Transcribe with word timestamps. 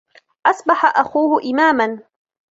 أصبح 0.45 0.85
أخوه 0.99 1.39
إماما. 1.43 2.01